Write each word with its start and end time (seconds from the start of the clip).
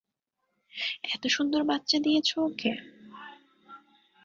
এতো 1.05 1.27
সুন্দর 1.29 1.61
বাচ্চা 1.63 1.97
দিয়েছো 1.99 2.35
ওকে? 2.43 2.71